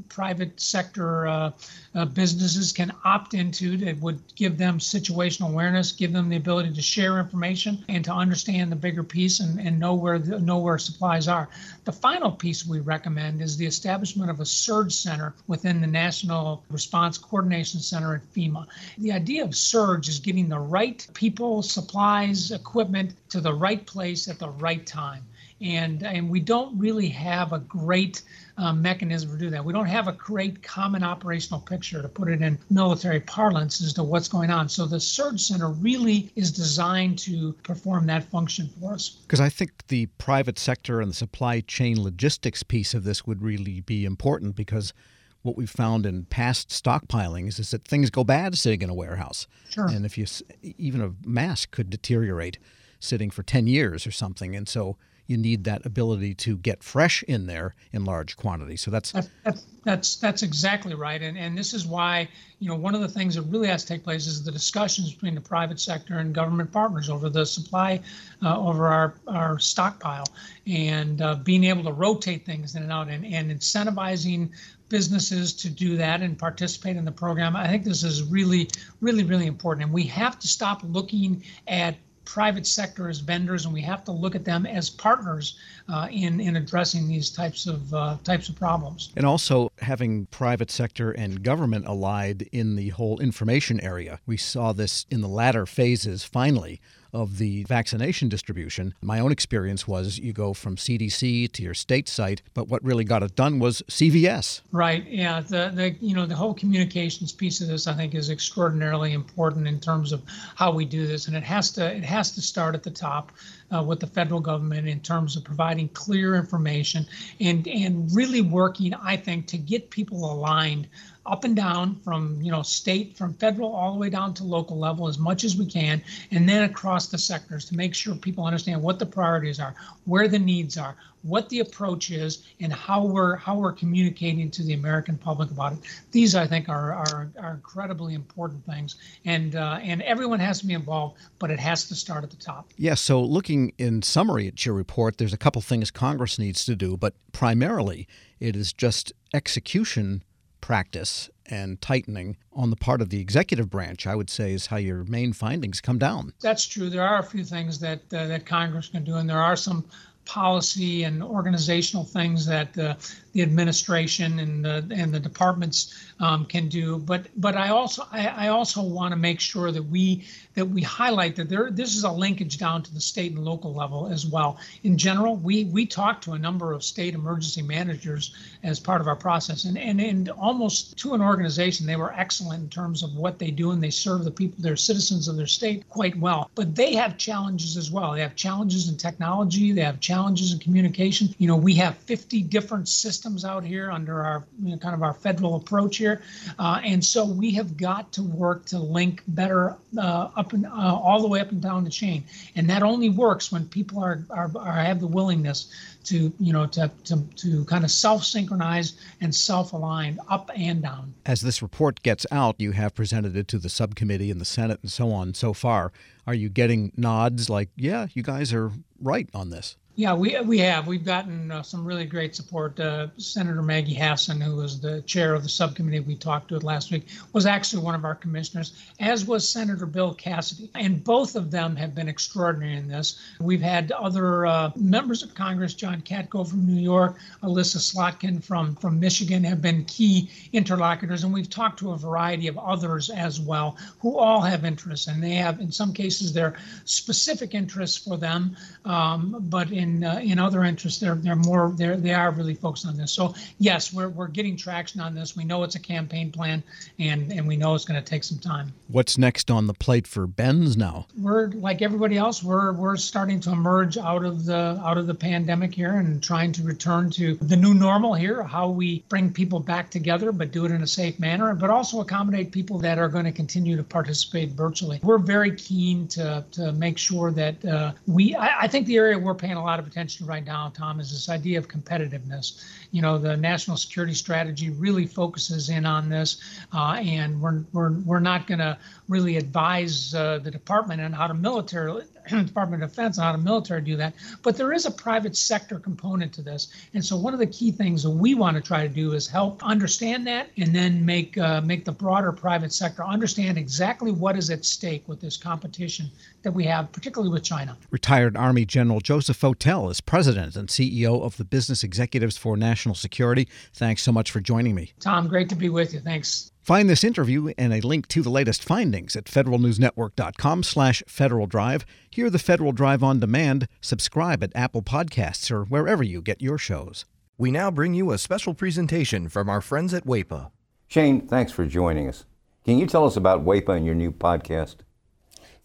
private 0.09 0.59
sector 0.59 1.27
uh, 1.27 1.51
uh, 1.95 2.05
businesses 2.05 2.71
can 2.71 2.91
opt 3.03 3.33
into 3.33 3.77
that 3.77 3.99
would 3.99 4.21
give 4.35 4.57
them 4.57 4.79
situational 4.79 5.49
awareness, 5.49 5.91
give 5.91 6.13
them 6.13 6.29
the 6.29 6.35
ability 6.35 6.73
to 6.73 6.81
share 6.81 7.19
information 7.19 7.83
and 7.89 8.03
to 8.05 8.11
understand 8.11 8.71
the 8.71 8.75
bigger 8.75 9.03
piece 9.03 9.39
and, 9.39 9.59
and 9.59 9.79
know 9.79 9.93
where 9.93 10.19
the, 10.19 10.39
know 10.39 10.57
where 10.57 10.77
supplies 10.77 11.27
are. 11.27 11.49
The 11.85 11.91
final 11.91 12.31
piece 12.31 12.65
we 12.65 12.79
recommend 12.79 13.41
is 13.41 13.57
the 13.57 13.65
establishment 13.65 14.29
of 14.29 14.39
a 14.39 14.45
surge 14.45 14.93
center 14.93 15.33
within 15.47 15.81
the 15.81 15.87
National 15.87 16.63
Response 16.69 17.17
Coordination 17.17 17.79
Center 17.79 18.15
at 18.15 18.33
FEMA. 18.33 18.65
The 18.97 19.11
idea 19.11 19.43
of 19.43 19.55
surge 19.55 20.09
is 20.09 20.19
getting 20.19 20.49
the 20.49 20.59
right 20.59 21.05
people, 21.13 21.61
supplies, 21.61 22.51
equipment 22.51 23.13
to 23.29 23.41
the 23.41 23.53
right 23.53 23.85
place 23.85 24.27
at 24.27 24.39
the 24.39 24.49
right 24.49 24.85
time 24.85 25.23
and 25.63 26.03
and 26.03 26.29
we 26.29 26.39
don't 26.39 26.77
really 26.77 27.07
have 27.07 27.53
a 27.53 27.59
great 27.59 28.21
uh, 28.57 28.73
mechanism 28.73 29.31
to 29.31 29.37
do 29.37 29.49
that. 29.49 29.63
We 29.63 29.73
don't 29.73 29.87
have 29.87 30.07
a 30.07 30.13
great 30.13 30.61
common 30.61 31.03
operational 31.03 31.59
picture 31.59 32.01
to 32.01 32.07
put 32.07 32.29
it 32.29 32.41
in 32.41 32.59
military 32.69 33.19
parlance 33.19 33.81
as 33.81 33.93
to 33.93 34.03
what's 34.03 34.27
going 34.27 34.49
on. 34.49 34.69
So 34.69 34.85
the 34.85 34.99
Surge 34.99 35.41
Center 35.41 35.69
really 35.69 36.31
is 36.35 36.51
designed 36.51 37.17
to 37.19 37.53
perform 37.63 38.05
that 38.07 38.23
function 38.29 38.69
for 38.79 38.93
us. 38.93 39.09
Because 39.09 39.41
I 39.41 39.49
think 39.49 39.87
the 39.87 40.05
private 40.17 40.59
sector 40.59 41.01
and 41.01 41.09
the 41.09 41.15
supply 41.15 41.61
chain 41.61 42.01
logistics 42.01 42.63
piece 42.63 42.93
of 42.93 43.03
this 43.03 43.25
would 43.25 43.41
really 43.41 43.81
be 43.81 44.05
important 44.05 44.55
because 44.55 44.93
what 45.41 45.57
we've 45.57 45.69
found 45.69 46.05
in 46.05 46.25
past 46.25 46.69
stockpilings 46.69 47.59
is 47.59 47.71
that 47.71 47.85
things 47.85 48.09
go 48.09 48.23
bad 48.23 48.57
sitting 48.57 48.81
in 48.81 48.89
a 48.89 48.93
warehouse. 48.93 49.45
Sure. 49.69 49.87
And 49.87 50.05
if 50.05 50.17
you 50.17 50.25
even 50.61 51.01
a 51.01 51.11
mask 51.27 51.71
could 51.71 51.89
deteriorate 51.89 52.57
sitting 52.99 53.29
for 53.29 53.43
10 53.43 53.67
years 53.67 54.07
or 54.07 54.11
something. 54.11 54.55
And 54.55 54.67
so 54.67 54.97
you 55.33 55.37
need 55.39 55.63
that 55.63 55.83
ability 55.83 56.35
to 56.35 56.55
get 56.57 56.83
fresh 56.83 57.23
in 57.23 57.47
there 57.47 57.73
in 57.91 58.05
large 58.05 58.37
quantities. 58.37 58.81
So 58.81 58.91
that's 58.91 59.11
that's 59.43 59.65
that's, 59.83 60.15
that's 60.17 60.43
exactly 60.43 60.93
right. 60.93 61.19
And 61.21 61.35
and 61.35 61.57
this 61.57 61.73
is 61.73 61.87
why 61.87 62.29
you 62.59 62.69
know 62.69 62.75
one 62.75 62.93
of 62.93 63.01
the 63.01 63.07
things 63.07 63.33
that 63.33 63.41
really 63.41 63.67
has 63.67 63.83
to 63.83 63.87
take 63.93 64.03
place 64.03 64.27
is 64.27 64.43
the 64.43 64.51
discussions 64.51 65.11
between 65.11 65.33
the 65.33 65.41
private 65.41 65.79
sector 65.79 66.19
and 66.19 66.35
government 66.35 66.71
partners 66.71 67.09
over 67.09 67.29
the 67.29 67.45
supply 67.45 67.99
uh, 68.43 68.59
over 68.59 68.87
our 68.87 69.15
our 69.27 69.57
stockpile 69.57 70.27
and 70.67 71.23
uh, 71.23 71.33
being 71.35 71.63
able 71.63 71.83
to 71.83 71.91
rotate 71.91 72.45
things 72.45 72.75
in 72.75 72.83
and 72.83 72.91
out 72.91 73.09
and, 73.09 73.25
and 73.25 73.49
incentivizing 73.51 74.51
businesses 74.89 75.51
to 75.53 75.69
do 75.71 75.97
that 75.97 76.21
and 76.21 76.37
participate 76.37 76.95
in 76.95 77.05
the 77.05 77.11
program. 77.11 77.55
I 77.55 77.67
think 77.67 77.83
this 77.83 78.03
is 78.03 78.21
really, 78.21 78.69
really, 79.01 79.23
really 79.23 79.47
important. 79.47 79.85
And 79.85 79.93
we 79.93 80.03
have 80.03 80.37
to 80.37 80.47
stop 80.47 80.81
looking 80.83 81.43
at 81.67 81.95
private 82.25 82.65
sector 82.65 83.09
as 83.09 83.19
vendors, 83.19 83.65
and 83.65 83.73
we 83.73 83.81
have 83.81 84.03
to 84.05 84.11
look 84.11 84.35
at 84.35 84.45
them 84.45 84.65
as 84.65 84.89
partners 84.89 85.57
uh, 85.89 86.07
in 86.11 86.39
in 86.39 86.55
addressing 86.55 87.07
these 87.07 87.29
types 87.29 87.67
of 87.67 87.93
uh, 87.93 88.17
types 88.23 88.49
of 88.49 88.55
problems. 88.55 89.11
And 89.15 89.25
also 89.25 89.71
having 89.79 90.25
private 90.27 90.71
sector 90.71 91.11
and 91.11 91.43
government 91.43 91.85
allied 91.85 92.49
in 92.51 92.75
the 92.75 92.89
whole 92.89 93.19
information 93.19 93.79
area. 93.79 94.19
We 94.25 94.37
saw 94.37 94.73
this 94.73 95.05
in 95.09 95.21
the 95.21 95.27
latter 95.27 95.65
phases. 95.65 96.23
Finally, 96.23 96.81
of 97.13 97.37
the 97.37 97.63
vaccination 97.63 98.27
distribution. 98.27 98.93
My 99.01 99.19
own 99.19 99.31
experience 99.31 99.87
was 99.87 100.17
you 100.17 100.33
go 100.33 100.53
from 100.53 100.75
CDC 100.75 101.51
to 101.51 101.63
your 101.63 101.73
state 101.73 102.09
site, 102.09 102.41
but 102.53 102.67
what 102.67 102.83
really 102.83 103.03
got 103.03 103.23
it 103.23 103.35
done 103.35 103.59
was 103.59 103.83
CVS. 103.89 104.61
Right. 104.71 105.05
Yeah. 105.07 105.41
The 105.41 105.71
the 105.73 105.91
you 106.01 106.15
know 106.15 106.25
the 106.25 106.35
whole 106.35 106.53
communications 106.53 107.31
piece 107.31 107.61
of 107.61 107.67
this 107.67 107.87
I 107.87 107.93
think 107.93 108.15
is 108.15 108.29
extraordinarily 108.29 109.13
important 109.13 109.67
in 109.67 109.79
terms 109.79 110.11
of 110.11 110.23
how 110.55 110.71
we 110.71 110.85
do 110.85 111.05
this, 111.05 111.27
and 111.27 111.35
it 111.35 111.43
has 111.43 111.71
to 111.73 111.95
it 111.95 112.03
has 112.03 112.31
to 112.31 112.41
start 112.41 112.75
at 112.75 112.83
the 112.83 112.91
top 112.91 113.31
uh, 113.73 113.83
with 113.83 113.99
the 113.99 114.07
federal 114.07 114.39
government 114.39 114.87
in 114.87 114.99
terms 114.99 115.35
of 115.35 115.43
providing 115.43 115.89
clear 115.89 116.35
information 116.35 117.05
and 117.39 117.67
and 117.67 118.13
really 118.15 118.41
working 118.41 118.93
I 118.93 119.17
think 119.17 119.47
to 119.47 119.57
get 119.57 119.89
people 119.89 120.31
aligned 120.31 120.87
up 121.25 121.43
and 121.43 121.55
down 121.55 121.95
from 122.03 122.41
you 122.41 122.51
know 122.51 122.61
state 122.61 123.15
from 123.17 123.33
federal 123.35 123.73
all 123.73 123.93
the 123.93 123.99
way 123.99 124.09
down 124.09 124.33
to 124.33 124.43
local 124.43 124.77
level 124.77 125.07
as 125.07 125.17
much 125.17 125.43
as 125.43 125.55
we 125.55 125.65
can 125.65 126.01
and 126.31 126.47
then 126.47 126.63
across 126.63 127.07
the 127.07 127.17
sectors 127.17 127.65
to 127.65 127.75
make 127.75 127.95
sure 127.95 128.13
people 128.15 128.45
understand 128.45 128.81
what 128.81 128.99
the 128.99 129.05
priorities 129.05 129.59
are 129.59 129.73
where 130.05 130.27
the 130.27 130.39
needs 130.39 130.77
are 130.77 130.95
what 131.21 131.47
the 131.47 131.59
approach 131.59 132.11
is 132.11 132.43
and 132.59 132.73
how 132.73 133.05
we're 133.05 133.37
how 133.37 133.57
we're 133.57 133.71
communicating 133.71 134.51
to 134.51 134.63
the 134.63 134.73
american 134.73 135.17
public 135.17 135.49
about 135.49 135.73
it. 135.73 135.79
These 136.11 136.35
i 136.35 136.45
think 136.45 136.67
are 136.67 136.91
are, 136.91 137.31
are 137.39 137.53
incredibly 137.53 138.13
important 138.13 138.65
things 138.65 138.97
and 139.23 139.55
uh, 139.55 139.79
and 139.81 140.01
everyone 140.01 140.39
has 140.39 140.59
to 140.59 140.65
be 140.65 140.73
involved 140.73 141.17
but 141.39 141.49
it 141.49 141.59
has 141.59 141.87
to 141.87 141.95
start 141.95 142.23
at 142.23 142.29
the 142.29 142.37
top. 142.37 142.67
Yes 142.71 142.77
yeah, 142.77 142.93
so 142.95 143.21
looking 143.21 143.73
in 143.77 144.01
summary 144.01 144.47
at 144.47 144.65
your 144.65 144.75
report 144.75 145.17
there's 145.17 145.33
a 145.33 145.37
couple 145.37 145.61
things 145.61 145.89
congress 145.89 146.37
needs 146.37 146.65
to 146.65 146.75
do 146.75 146.97
but 146.97 147.13
primarily 147.31 148.09
it 148.41 148.57
is 148.57 148.73
just 148.73 149.13
execution 149.33 150.21
practice 150.63 151.29
and 151.47 151.81
tightening 151.81 152.37
on 152.53 152.69
the 152.69 152.75
part 152.77 153.01
of 153.01 153.09
the 153.09 153.19
executive 153.19 153.69
branch, 153.69 154.07
I 154.07 154.15
would 154.15 154.29
say, 154.29 154.53
is 154.53 154.67
how 154.67 154.77
your 154.77 155.03
main 155.03 155.33
findings 155.33 155.81
come 155.81 155.97
down. 155.97 156.31
That's 156.41 156.65
true. 156.65 156.89
There 156.89 157.05
are 157.05 157.19
a 157.19 157.23
few 157.23 157.43
things 157.43 157.79
that 157.79 157.99
uh, 158.13 158.27
that 158.27 158.45
Congress 158.45 158.87
can 158.87 159.03
do, 159.03 159.15
and 159.15 159.29
there 159.29 159.41
are 159.41 159.57
some 159.57 159.83
policy 160.23 161.03
and 161.03 161.21
organizational 161.21 162.05
things 162.05 162.45
that 162.45 162.77
uh, 162.77 162.95
the 163.33 163.41
administration 163.41 164.39
and 164.39 164.63
the 164.63 164.87
and 164.91 165.13
the 165.13 165.19
departments 165.19 165.93
um, 166.19 166.45
can 166.45 166.69
do. 166.69 166.99
But 166.99 167.27
but 167.35 167.57
I 167.57 167.69
also 167.69 168.03
I, 168.11 168.27
I 168.27 168.47
also 168.49 168.81
want 168.81 169.11
to 169.11 169.17
make 169.17 169.39
sure 169.39 169.71
that 169.71 169.83
we 169.83 170.23
that 170.53 170.65
we 170.65 170.81
highlight 170.81 171.35
that 171.35 171.49
there 171.49 171.71
this 171.71 171.95
is 171.95 172.03
a 172.03 172.11
linkage 172.11 172.57
down 172.57 172.83
to 172.83 172.93
the 172.93 173.01
state 173.01 173.33
and 173.33 173.43
local 173.43 173.73
level 173.73 174.07
as 174.07 174.25
well. 174.25 174.59
In 174.83 174.97
general, 174.97 175.35
we 175.35 175.65
we 175.65 175.85
talked 175.85 176.23
to 176.25 176.33
a 176.33 176.39
number 176.39 176.73
of 176.73 176.83
state 176.83 177.15
emergency 177.15 177.63
managers 177.63 178.35
as 178.63 178.79
part 178.79 179.01
of 179.01 179.07
our 179.07 179.15
process, 179.15 179.65
and 179.65 179.77
and 179.77 179.99
and 179.99 180.29
almost 180.29 180.97
to 180.99 181.15
an 181.15 181.21
organization, 181.21 181.87
they 181.87 181.95
were 181.95 182.13
excellent 182.13 182.63
in 182.63 182.69
terms 182.69 183.01
of 183.01 183.15
what 183.15 183.39
they 183.39 183.49
do 183.49 183.71
and 183.71 183.83
they 183.83 183.89
serve 183.89 184.23
the 184.23 184.31
people, 184.31 184.61
their 184.61 184.77
citizens 184.77 185.27
of 185.27 185.35
their 185.37 185.47
state 185.47 185.89
quite 185.89 186.15
well. 186.17 186.51
But 186.53 186.75
they 186.75 186.93
have 186.93 187.17
challenges 187.17 187.77
as 187.77 187.89
well. 187.89 188.13
They 188.13 188.21
have 188.21 188.35
challenges 188.35 188.89
in 188.89 188.97
technology. 188.97 189.71
They 189.71 189.81
have 189.81 189.99
challenges 189.99 190.53
in 190.53 190.59
communication. 190.59 191.33
You 191.39 191.47
know, 191.47 191.55
we 191.55 191.73
have 191.75 191.97
50 191.97 192.43
different 192.43 192.87
systems 192.87 193.22
systems 193.23 193.45
out 193.45 193.63
here 193.63 193.89
under 193.89 194.21
our 194.21 194.45
you 194.61 194.71
know, 194.71 194.77
kind 194.77 194.93
of 194.93 195.01
our 195.01 195.13
federal 195.13 195.55
approach 195.55 195.95
here, 195.95 196.21
uh, 196.59 196.81
and 196.83 197.03
so 197.03 197.25
we 197.25 197.51
have 197.51 197.77
got 197.77 198.11
to 198.11 198.21
work 198.21 198.65
to 198.65 198.77
link 198.77 199.23
better 199.29 199.77
uh, 199.97 200.29
up 200.35 200.51
and 200.51 200.65
uh, 200.65 200.69
all 200.69 201.21
the 201.21 201.27
way 201.27 201.39
up 201.39 201.49
and 201.51 201.61
down 201.61 201.85
the 201.85 201.89
chain, 201.89 202.25
and 202.55 202.69
that 202.69 202.83
only 202.83 203.09
works 203.09 203.49
when 203.49 203.65
people 203.65 204.03
are, 204.03 204.25
are, 204.29 204.51
are 204.57 204.73
have 204.73 204.99
the 204.99 205.07
willingness 205.07 205.73
to 206.03 206.33
you 206.37 206.51
know 206.51 206.65
to 206.65 206.91
to, 207.05 207.21
to 207.37 207.63
kind 207.63 207.85
of 207.85 207.91
self 207.91 208.25
synchronize 208.25 208.99
and 209.21 209.33
self 209.33 209.71
align 209.71 210.19
up 210.29 210.51
and 210.53 210.81
down. 210.81 211.13
As 211.25 211.39
this 211.41 211.61
report 211.61 212.01
gets 212.01 212.25
out, 212.29 212.55
you 212.59 212.71
have 212.71 212.93
presented 212.93 213.37
it 213.37 213.47
to 213.47 213.57
the 213.57 213.69
subcommittee 213.69 214.31
and 214.31 214.41
the 214.41 214.45
Senate 214.45 214.79
and 214.81 214.91
so 214.91 215.11
on. 215.11 215.33
So 215.33 215.53
far, 215.53 215.93
are 216.27 216.33
you 216.33 216.49
getting 216.49 216.91
nods 216.97 217.49
like, 217.49 217.69
yeah, 217.77 218.07
you 218.13 218.21
guys 218.21 218.51
are 218.51 218.71
right 218.99 219.29
on 219.33 219.49
this? 219.49 219.77
Yeah, 219.95 220.15
we 220.15 220.35
we 220.39 220.57
have. 220.57 220.87
We've 220.87 221.05
gotten 221.05 221.51
uh, 221.51 221.61
some 221.61 221.85
really 221.85 222.05
great 222.05 222.35
support. 222.35 222.79
Uh, 222.79 223.09
Senator 223.17 223.61
Maggie 223.61 223.93
Hassan, 223.93 224.41
who 224.41 224.55
was 224.55 224.81
the 224.81 225.03
chair 225.03 225.35
of 225.35 225.43
the 225.43 225.49
subcommittee 225.49 225.99
we 225.99 226.15
talked 226.15 226.47
to 226.47 226.57
last 226.57 226.91
week, 226.91 227.05
was 227.31 227.45
actually 227.45 227.83
one 227.83 227.93
of 227.93 228.03
our 228.03 228.15
commissioners, 228.15 228.73
as 228.99 229.27
was 229.27 229.47
Senator 229.47 229.85
Bill 229.85 230.15
Cassidy. 230.15 230.71
And 230.73 231.03
both 231.03 231.35
of 231.35 231.51
them 231.51 231.75
have 231.75 231.93
been 231.93 232.09
extraordinary 232.09 232.75
in 232.75 232.87
this. 232.87 233.19
We've 233.39 233.61
had 233.61 233.91
other 233.91 234.47
uh, 234.47 234.71
members 234.75 235.21
of 235.21 235.35
Congress, 235.35 235.75
John 235.75 236.01
Katko 236.01 236.49
from 236.49 236.65
New 236.65 236.81
York, 236.81 237.19
Elissa 237.43 237.77
Slotkin 237.77 238.43
from, 238.43 238.75
from 238.77 238.99
Michigan, 238.99 239.43
have 239.43 239.61
been 239.61 239.85
key 239.85 240.27
interlocutors. 240.53 241.23
And 241.23 241.31
we've 241.31 241.51
talked 241.51 241.77
to 241.79 241.91
a 241.91 241.97
variety 241.97 242.47
of 242.47 242.57
others 242.57 243.11
as 243.11 243.39
well, 243.39 243.77
who 243.99 244.17
all 244.17 244.41
have 244.41 244.65
interests. 244.65 245.05
And 245.05 245.21
they 245.21 245.35
have, 245.35 245.59
in 245.59 245.71
some 245.71 245.93
cases, 245.93 246.33
their 246.33 246.55
specific 246.85 247.53
interests 247.53 247.97
for 247.97 248.17
them. 248.17 248.57
Um, 248.85 249.35
but 249.39 249.71
in 249.71 249.82
in 249.83 250.03
uh, 250.03 250.19
in 250.23 250.39
other 250.39 250.63
interests, 250.63 250.99
they're 250.99 251.15
they're 251.15 251.35
more 251.35 251.73
they're 251.77 251.97
they 251.97 252.13
are 252.13 252.31
really 252.31 252.55
focused 252.55 252.87
on 252.87 252.97
this. 252.97 253.11
So 253.11 253.35
yes, 253.59 253.93
we're 253.93 254.09
we're 254.09 254.27
getting 254.27 254.57
traction 254.57 255.01
on 255.01 255.13
this. 255.13 255.35
We 255.35 255.43
know 255.43 255.63
it's 255.63 255.75
a 255.75 255.79
campaign 255.79 256.31
plan, 256.31 256.63
and 256.97 257.31
and 257.31 257.47
we 257.47 257.55
know 257.55 257.75
it's 257.75 257.85
going 257.85 258.01
to 258.01 258.09
take 258.09 258.23
some 258.23 258.39
time. 258.39 258.73
What's 258.87 259.17
next 259.17 259.51
on 259.51 259.67
the 259.67 259.73
plate 259.73 260.07
for 260.07 260.25
BENS 260.25 260.77
now? 260.77 261.07
We're 261.17 261.47
like 261.49 261.81
everybody 261.81 262.17
else. 262.17 262.41
We're 262.41 262.73
we're 262.73 262.95
starting 262.95 263.39
to 263.41 263.51
emerge 263.51 263.97
out 263.97 264.23
of 264.25 264.45
the 264.45 264.79
out 264.83 264.97
of 264.97 265.07
the 265.07 265.13
pandemic 265.13 265.75
here 265.75 265.97
and 265.97 266.23
trying 266.23 266.51
to 266.53 266.63
return 266.63 267.11
to 267.11 267.35
the 267.35 267.57
new 267.57 267.73
normal 267.73 268.13
here. 268.13 268.43
How 268.43 268.69
we 268.69 269.03
bring 269.09 269.31
people 269.31 269.59
back 269.59 269.91
together, 269.91 270.31
but 270.31 270.51
do 270.51 270.65
it 270.65 270.71
in 270.71 270.81
a 270.81 270.87
safe 270.87 271.19
manner, 271.19 271.53
but 271.53 271.69
also 271.69 272.01
accommodate 272.01 272.51
people 272.51 272.79
that 272.79 272.97
are 272.97 273.09
going 273.09 273.25
to 273.25 273.31
continue 273.31 273.75
to 273.75 273.83
participate 273.83 274.51
virtually. 274.51 274.99
We're 275.03 275.17
very 275.17 275.55
keen 275.55 276.07
to 276.09 276.45
to 276.51 276.71
make 276.71 276.97
sure 276.97 277.31
that 277.31 277.63
uh, 277.65 277.91
we. 278.07 278.35
I, 278.35 278.63
I 278.63 278.67
think 278.67 278.87
the 278.87 278.97
area 278.97 279.17
we're 279.17 279.35
paying 279.35 279.57
a 279.57 279.63
lot 279.63 279.72
of 279.79 279.87
attention 279.87 280.25
right 280.25 280.45
now, 280.45 280.71
Tom, 280.75 280.99
is 280.99 281.11
this 281.11 281.29
idea 281.29 281.57
of 281.57 281.67
competitiveness. 281.67 282.63
You 282.91 283.01
know, 283.01 283.17
the 283.17 283.35
national 283.35 283.77
security 283.77 284.13
strategy 284.13 284.69
really 284.69 285.05
focuses 285.05 285.69
in 285.69 285.85
on 285.85 286.09
this, 286.09 286.59
uh, 286.73 286.99
and 287.01 287.41
we're 287.41 287.63
we're 287.73 287.91
we're 287.99 288.19
not 288.19 288.47
going 288.47 288.59
to 288.59 288.77
really 289.09 289.37
advise 289.37 290.13
uh, 290.13 290.39
the 290.39 290.51
department 290.51 291.01
on 291.01 291.11
how 291.11 291.27
to 291.27 291.33
military 291.33 292.03
Department 292.29 292.83
of 292.83 292.89
Defense 292.89 293.17
on 293.17 293.25
how 293.25 293.31
to 293.33 293.37
military 293.37 293.81
do 293.81 293.95
that. 293.97 294.13
But 294.41 294.55
there 294.55 294.71
is 294.73 294.85
a 294.85 294.91
private 294.91 295.35
sector 295.35 295.79
component 295.79 296.33
to 296.33 296.41
this, 296.41 296.69
and 296.93 297.03
so 297.03 297.17
one 297.17 297.33
of 297.33 297.39
the 297.39 297.47
key 297.47 297.71
things 297.71 298.03
that 298.03 298.11
we 298.11 298.33
want 298.33 298.55
to 298.55 298.61
try 298.61 298.87
to 298.87 298.93
do 298.93 299.13
is 299.13 299.27
help 299.27 299.63
understand 299.63 300.25
that, 300.27 300.49
and 300.57 300.73
then 300.73 301.05
make 301.05 301.37
uh, 301.37 301.61
make 301.61 301.85
the 301.85 301.91
broader 301.91 302.31
private 302.31 302.71
sector 302.71 303.03
understand 303.03 303.57
exactly 303.57 304.11
what 304.11 304.37
is 304.37 304.49
at 304.49 304.63
stake 304.63 305.03
with 305.07 305.19
this 305.19 305.37
competition 305.37 306.09
that 306.43 306.51
we 306.51 306.63
have, 306.65 306.91
particularly 306.91 307.31
with 307.31 307.43
China. 307.43 307.77
Retired 307.91 308.37
Army 308.37 308.65
General 308.65 308.99
Joseph 308.99 309.39
Votel 309.39 309.89
is 309.91 310.01
president 310.01 310.55
and 310.55 310.69
CEO 310.69 311.21
of 311.21 311.37
the 311.37 311.45
Business 311.45 311.83
Executives 311.83 312.37
for 312.37 312.55
National 312.55 312.95
Security. 312.95 313.47
Thanks 313.73 314.01
so 314.01 314.11
much 314.11 314.31
for 314.31 314.39
joining 314.39 314.75
me. 314.75 314.93
Tom, 314.99 315.27
great 315.27 315.49
to 315.49 315.55
be 315.55 315.69
with 315.69 315.93
you. 315.93 315.99
Thanks. 315.99 316.52
Find 316.63 316.89
this 316.89 317.03
interview 317.03 317.51
and 317.57 317.73
a 317.73 317.81
link 317.81 318.07
to 318.07 318.21
the 318.21 318.29
latest 318.29 318.63
findings 318.63 319.17
at 319.17 319.25
federalnewsnetwork.com 319.25 320.63
slash 320.63 321.03
Federal 321.05 321.45
Drive. 321.45 321.85
Hear 322.09 322.29
the 322.29 322.39
Federal 322.39 322.71
Drive 322.71 323.03
on 323.03 323.19
demand. 323.19 323.67
Subscribe 323.81 324.41
at 324.41 324.55
Apple 324.55 324.81
Podcasts 324.81 325.51
or 325.51 325.65
wherever 325.65 326.03
you 326.03 326.21
get 326.21 326.41
your 326.41 326.57
shows. 326.57 327.03
We 327.37 327.51
now 327.51 327.69
bring 327.69 327.93
you 327.93 328.11
a 328.11 328.17
special 328.17 328.53
presentation 328.53 329.27
from 329.27 329.49
our 329.49 329.59
friends 329.59 329.93
at 329.93 330.05
WAEPA. 330.05 330.51
Shane, 330.87 331.27
thanks 331.27 331.51
for 331.51 331.65
joining 331.65 332.07
us. 332.07 332.23
Can 332.63 332.79
you 332.79 332.87
tell 332.87 333.05
us 333.05 333.17
about 333.17 333.43
WAEPA 333.43 333.75
and 333.75 333.85
your 333.85 333.95
new 333.95 334.13
podcast? 334.13 334.77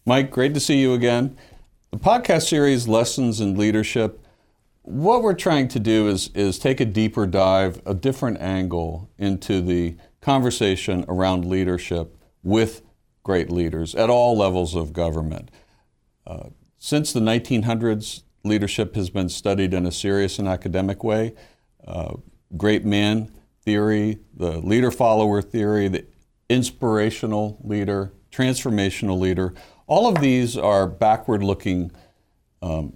Mike, 0.05 0.31
great 0.31 0.53
to 0.53 0.59
see 0.59 0.81
you 0.81 0.93
again. 0.93 1.37
The 1.91 1.97
podcast 1.97 2.49
series, 2.49 2.89
Lessons 2.89 3.39
in 3.39 3.55
Leadership, 3.55 4.19
what 4.81 5.21
we're 5.21 5.33
trying 5.33 5.69
to 5.69 5.79
do 5.79 6.09
is, 6.09 6.29
is 6.35 6.59
take 6.59 6.81
a 6.81 6.85
deeper 6.85 7.25
dive, 7.25 7.81
a 7.85 7.93
different 7.93 8.41
angle 8.41 9.09
into 9.17 9.61
the 9.61 9.95
conversation 10.21 11.05
around 11.07 11.45
leadership 11.45 12.17
with 12.43 12.81
great 13.23 13.49
leaders 13.49 13.95
at 13.95 14.09
all 14.09 14.37
levels 14.37 14.75
of 14.75 14.93
government. 14.93 15.51
Uh, 16.25 16.49
since 16.77 17.11
the 17.13 17.19
1900s, 17.19 18.23
leadership 18.43 18.95
has 18.95 19.09
been 19.09 19.29
studied 19.29 19.73
in 19.73 19.85
a 19.85 19.91
serious 19.91 20.39
and 20.39 20.47
academic 20.47 21.03
way. 21.03 21.33
Uh, 21.85 22.15
great 22.55 22.85
man 22.85 23.31
theory, 23.63 24.19
the 24.35 24.59
leader 24.59 24.91
follower 24.91 25.41
theory, 25.41 25.87
the 25.87 26.05
inspirational 26.49 27.59
leader, 27.63 28.13
transformational 28.31 29.19
leader, 29.19 29.53
all 29.87 30.07
of 30.07 30.21
these 30.21 30.55
are 30.55 30.87
backward 30.87 31.43
looking 31.43 31.91
um, 32.61 32.93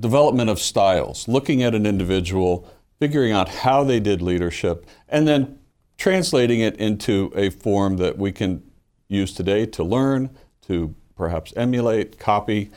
development 0.00 0.48
of 0.48 0.60
styles, 0.60 1.26
looking 1.26 1.62
at 1.62 1.74
an 1.74 1.84
individual, 1.84 2.68
figuring 3.00 3.32
out 3.32 3.48
how 3.48 3.82
they 3.82 3.98
did 3.98 4.22
leadership, 4.22 4.86
and 5.08 5.26
then 5.26 5.57
translating 5.98 6.60
it 6.60 6.76
into 6.76 7.30
a 7.34 7.50
form 7.50 7.96
that 7.98 8.16
we 8.16 8.32
can 8.32 8.62
use 9.08 9.34
today 9.34 9.66
to 9.66 9.82
learn, 9.82 10.30
to 10.62 10.94
perhaps 11.16 11.52
emulate, 11.56 12.18
copy. 12.18 12.70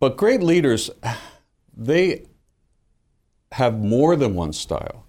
But 0.00 0.16
great 0.16 0.42
leaders, 0.42 0.90
they 1.76 2.26
have 3.52 3.78
more 3.78 4.16
than 4.16 4.34
one 4.34 4.52
style. 4.52 5.06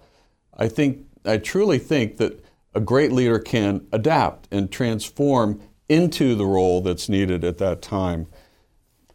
I 0.56 0.68
think, 0.68 1.04
I 1.24 1.38
truly 1.38 1.78
think 1.78 2.16
that 2.18 2.44
a 2.74 2.80
great 2.80 3.10
leader 3.10 3.38
can 3.38 3.86
adapt 3.92 4.46
and 4.52 4.70
transform 4.70 5.60
into 5.88 6.34
the 6.34 6.46
role 6.46 6.80
that's 6.80 7.08
needed 7.08 7.44
at 7.44 7.58
that 7.58 7.82
time. 7.82 8.26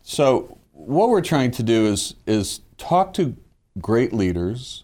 So, 0.03 0.57
what 0.73 1.09
we're 1.09 1.21
trying 1.21 1.51
to 1.51 1.63
do 1.63 1.85
is, 1.85 2.15
is 2.25 2.61
talk 2.77 3.13
to 3.13 3.37
great 3.79 4.13
leaders 4.13 4.83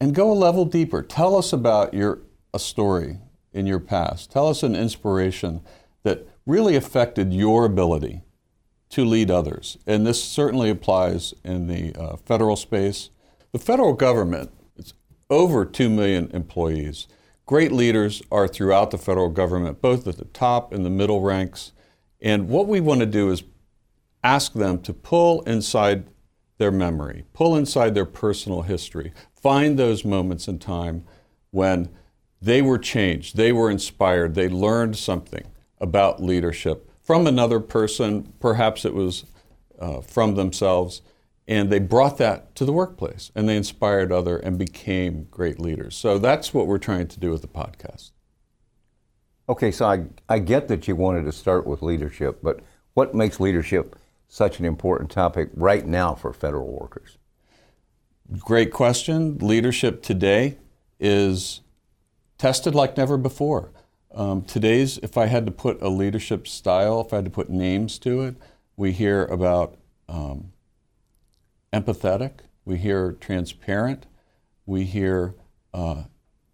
and 0.00 0.14
go 0.14 0.30
a 0.30 0.34
level 0.34 0.64
deeper. 0.64 1.02
Tell 1.02 1.36
us 1.36 1.52
about 1.52 1.94
your 1.94 2.20
a 2.54 2.58
story 2.58 3.18
in 3.52 3.66
your 3.66 3.80
past. 3.80 4.30
Tell 4.30 4.48
us 4.48 4.62
an 4.62 4.74
inspiration 4.74 5.60
that 6.02 6.26
really 6.46 6.76
affected 6.76 7.32
your 7.32 7.64
ability 7.64 8.22
to 8.90 9.04
lead 9.04 9.30
others. 9.30 9.76
And 9.86 10.06
this 10.06 10.22
certainly 10.22 10.70
applies 10.70 11.34
in 11.44 11.66
the 11.66 11.94
uh, 11.94 12.16
federal 12.16 12.56
space. 12.56 13.10
The 13.52 13.58
federal 13.58 13.92
government, 13.92 14.50
it's 14.76 14.94
over 15.28 15.64
2 15.64 15.90
million 15.90 16.30
employees. 16.32 17.06
Great 17.44 17.72
leaders 17.72 18.22
are 18.30 18.48
throughout 18.48 18.90
the 18.90 18.98
federal 18.98 19.28
government, 19.28 19.82
both 19.82 20.06
at 20.06 20.16
the 20.16 20.24
top 20.26 20.72
and 20.72 20.84
the 20.84 20.90
middle 20.90 21.20
ranks. 21.20 21.72
And 22.20 22.48
what 22.48 22.66
we 22.66 22.80
want 22.80 23.00
to 23.00 23.06
do 23.06 23.30
is 23.30 23.42
ask 24.24 24.52
them 24.52 24.80
to 24.82 24.92
pull 24.92 25.42
inside 25.42 26.08
their 26.58 26.72
memory, 26.72 27.24
pull 27.32 27.56
inside 27.56 27.94
their 27.94 28.04
personal 28.04 28.62
history, 28.62 29.12
find 29.42 29.78
those 29.78 30.04
moments 30.04 30.48
in 30.48 30.58
time 30.58 31.04
when 31.50 31.88
they 32.40 32.62
were 32.62 32.78
changed, 32.78 33.36
they 33.36 33.52
were 33.52 33.70
inspired, 33.70 34.34
they 34.34 34.48
learned 34.48 34.96
something 34.96 35.44
about 35.80 36.22
leadership 36.22 36.88
from 37.08 37.26
another 37.26 37.58
person, 37.58 38.34
perhaps 38.38 38.84
it 38.84 38.92
was 38.92 39.24
uh, 39.78 40.02
from 40.02 40.34
themselves, 40.34 41.00
and 41.46 41.70
they 41.70 41.78
brought 41.78 42.18
that 42.18 42.54
to 42.54 42.66
the 42.66 42.72
workplace 42.72 43.32
and 43.34 43.48
they 43.48 43.56
inspired 43.56 44.12
other 44.12 44.36
and 44.36 44.58
became 44.58 45.26
great 45.30 45.58
leaders. 45.58 45.96
So 45.96 46.18
that's 46.18 46.52
what 46.52 46.66
we're 46.66 46.76
trying 46.76 47.08
to 47.08 47.18
do 47.18 47.30
with 47.30 47.40
the 47.40 47.48
podcast. 47.48 48.10
Okay, 49.48 49.70
so 49.70 49.86
I, 49.86 50.04
I 50.28 50.38
get 50.38 50.68
that 50.68 50.86
you 50.86 50.94
wanted 50.94 51.24
to 51.24 51.32
start 51.32 51.66
with 51.66 51.80
leadership, 51.80 52.40
but 52.42 52.60
what 52.92 53.14
makes 53.14 53.40
leadership 53.40 53.96
such 54.28 54.58
an 54.58 54.66
important 54.66 55.10
topic 55.10 55.48
right 55.54 55.86
now 55.86 56.14
for 56.14 56.34
federal 56.34 56.70
workers? 56.70 57.17
Great 58.36 58.74
question. 58.74 59.38
Leadership 59.38 60.02
today 60.02 60.58
is 61.00 61.62
tested 62.36 62.74
like 62.74 62.94
never 62.94 63.16
before. 63.16 63.72
Um, 64.14 64.42
today's, 64.42 64.98
if 64.98 65.16
I 65.16 65.26
had 65.26 65.46
to 65.46 65.52
put 65.52 65.80
a 65.80 65.88
leadership 65.88 66.46
style, 66.46 67.00
if 67.00 67.14
I 67.14 67.16
had 67.16 67.24
to 67.24 67.30
put 67.30 67.48
names 67.48 67.98
to 68.00 68.20
it, 68.20 68.36
we 68.76 68.92
hear 68.92 69.24
about 69.24 69.78
um, 70.10 70.52
empathetic, 71.72 72.40
we 72.66 72.76
hear 72.76 73.12
transparent, 73.12 74.04
we 74.66 74.84
hear 74.84 75.34
uh, 75.72 76.02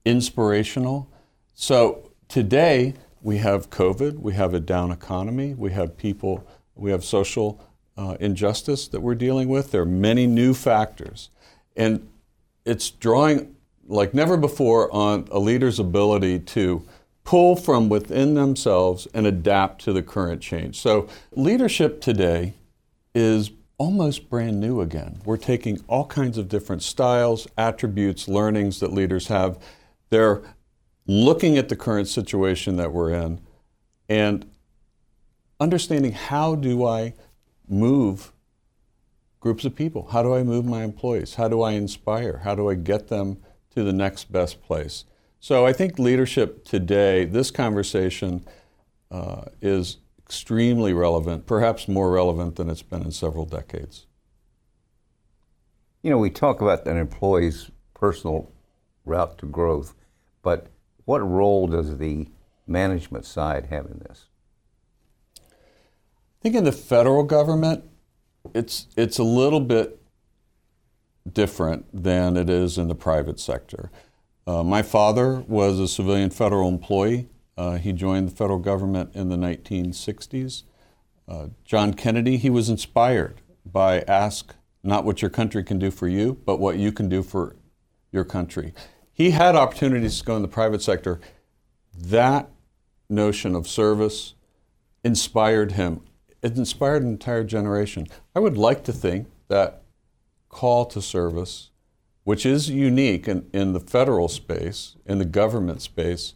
inspirational. 0.04 1.10
So 1.54 2.12
today 2.28 2.94
we 3.20 3.38
have 3.38 3.68
COVID, 3.70 4.20
we 4.20 4.34
have 4.34 4.54
a 4.54 4.60
down 4.60 4.92
economy, 4.92 5.54
we 5.54 5.72
have 5.72 5.96
people, 5.96 6.46
we 6.76 6.92
have 6.92 7.04
social 7.04 7.60
uh, 7.96 8.16
injustice 8.20 8.86
that 8.86 9.00
we're 9.00 9.16
dealing 9.16 9.48
with. 9.48 9.72
There 9.72 9.82
are 9.82 9.86
many 9.86 10.28
new 10.28 10.54
factors. 10.54 11.30
And 11.76 12.08
it's 12.64 12.90
drawing 12.90 13.54
like 13.86 14.14
never 14.14 14.36
before 14.36 14.92
on 14.92 15.28
a 15.30 15.38
leader's 15.38 15.78
ability 15.78 16.38
to 16.40 16.86
pull 17.24 17.56
from 17.56 17.88
within 17.88 18.34
themselves 18.34 19.08
and 19.14 19.26
adapt 19.26 19.82
to 19.82 19.92
the 19.92 20.02
current 20.02 20.40
change. 20.40 20.78
So, 20.80 21.08
leadership 21.32 22.00
today 22.00 22.54
is 23.14 23.50
almost 23.78 24.30
brand 24.30 24.60
new 24.60 24.80
again. 24.80 25.20
We're 25.24 25.36
taking 25.36 25.82
all 25.88 26.06
kinds 26.06 26.38
of 26.38 26.48
different 26.48 26.82
styles, 26.82 27.48
attributes, 27.58 28.28
learnings 28.28 28.80
that 28.80 28.92
leaders 28.92 29.28
have. 29.28 29.58
They're 30.10 30.42
looking 31.06 31.58
at 31.58 31.68
the 31.68 31.76
current 31.76 32.08
situation 32.08 32.76
that 32.76 32.92
we're 32.92 33.10
in 33.10 33.40
and 34.08 34.50
understanding 35.60 36.12
how 36.12 36.54
do 36.54 36.86
I 36.86 37.14
move 37.68 38.32
groups 39.44 39.66
of 39.66 39.76
people? 39.76 40.08
How 40.10 40.22
do 40.22 40.34
I 40.34 40.42
move 40.42 40.64
my 40.64 40.84
employees? 40.84 41.34
How 41.34 41.48
do 41.48 41.60
I 41.60 41.72
inspire? 41.72 42.38
How 42.44 42.54
do 42.54 42.70
I 42.70 42.74
get 42.74 43.08
them 43.08 43.42
to 43.74 43.84
the 43.84 43.92
next 43.92 44.32
best 44.32 44.62
place? 44.62 45.04
So 45.38 45.66
I 45.66 45.72
think 45.74 45.98
leadership 45.98 46.64
today, 46.64 47.26
this 47.26 47.50
conversation 47.50 48.46
uh, 49.10 49.42
is 49.60 49.98
extremely 50.18 50.94
relevant, 50.94 51.44
perhaps 51.44 51.88
more 51.88 52.10
relevant 52.10 52.56
than 52.56 52.70
it's 52.70 52.80
been 52.80 53.02
in 53.02 53.10
several 53.10 53.44
decades. 53.44 54.06
You 56.00 56.08
know, 56.08 56.16
we 56.16 56.30
talk 56.30 56.62
about 56.62 56.86
an 56.86 56.96
employee's 56.96 57.70
personal 57.92 58.50
route 59.04 59.36
to 59.36 59.46
growth, 59.46 59.94
but 60.40 60.68
what 61.04 61.18
role 61.18 61.66
does 61.66 61.98
the 61.98 62.28
management 62.66 63.26
side 63.26 63.66
have 63.66 63.84
in 63.84 63.98
this? 64.08 64.24
I 65.38 66.40
think 66.40 66.54
in 66.54 66.64
the 66.64 66.72
federal 66.72 67.24
government, 67.24 67.84
It's 68.52 68.88
it's 68.96 69.18
a 69.18 69.24
little 69.24 69.60
bit 69.60 70.00
different 71.30 71.86
than 71.92 72.36
it 72.36 72.50
is 72.50 72.76
in 72.76 72.88
the 72.88 72.94
private 72.94 73.40
sector. 73.40 73.90
Uh, 74.46 74.62
my 74.62 74.82
father 74.82 75.40
was 75.48 75.78
a 75.78 75.88
civilian 75.88 76.30
federal 76.30 76.68
employee. 76.68 77.28
Uh, 77.56 77.76
he 77.76 77.92
joined 77.92 78.28
the 78.28 78.34
federal 78.34 78.58
government 78.58 79.10
in 79.14 79.28
the 79.28 79.36
1960s. 79.36 80.64
Uh, 81.26 81.46
John 81.64 81.94
Kennedy, 81.94 82.36
he 82.36 82.50
was 82.50 82.68
inspired 82.68 83.40
by 83.64 84.00
ask 84.00 84.54
not 84.82 85.04
what 85.04 85.22
your 85.22 85.30
country 85.30 85.64
can 85.64 85.78
do 85.78 85.90
for 85.90 86.06
you, 86.06 86.34
but 86.44 86.58
what 86.60 86.76
you 86.76 86.92
can 86.92 87.08
do 87.08 87.22
for 87.22 87.56
your 88.12 88.24
country. 88.24 88.74
He 89.12 89.30
had 89.30 89.56
opportunities 89.56 90.18
to 90.18 90.24
go 90.24 90.36
in 90.36 90.42
the 90.42 90.48
private 90.48 90.82
sector. 90.82 91.20
That 91.96 92.50
notion 93.08 93.54
of 93.54 93.66
service 93.66 94.34
inspired 95.02 95.72
him. 95.72 96.02
It 96.44 96.58
inspired 96.58 97.02
an 97.02 97.08
entire 97.08 97.42
generation. 97.42 98.06
I 98.36 98.38
would 98.38 98.58
like 98.58 98.84
to 98.84 98.92
think 98.92 99.28
that 99.48 99.80
call 100.50 100.84
to 100.84 101.00
service, 101.00 101.70
which 102.24 102.44
is 102.44 102.68
unique 102.68 103.26
in, 103.26 103.48
in 103.54 103.72
the 103.72 103.80
federal 103.80 104.28
space, 104.28 104.94
in 105.06 105.16
the 105.16 105.24
government 105.24 105.80
space, 105.80 106.34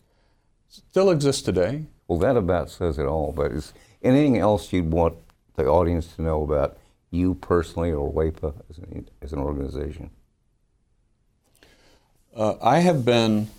still 0.67 1.11
exists 1.11 1.43
today. 1.43 1.85
Well, 2.07 2.19
that 2.21 2.38
about 2.38 2.71
says 2.71 2.99
it 2.99 3.05
all. 3.05 3.33
But 3.33 3.53
is 3.53 3.75
anything 4.03 4.38
else 4.38 4.73
you'd 4.73 4.91
want 4.91 5.19
the 5.57 5.67
audience 5.67 6.15
to 6.15 6.23
know 6.23 6.43
about 6.43 6.79
you 7.11 7.35
personally 7.35 7.93
or 7.93 8.11
WAEPA 8.11 8.55
as 8.71 8.79
an, 8.79 9.11
as 9.21 9.35
an 9.35 9.41
organization? 9.41 10.09
Uh, 12.35 12.55
I 12.62 12.79
have 12.79 13.05
been 13.05 13.50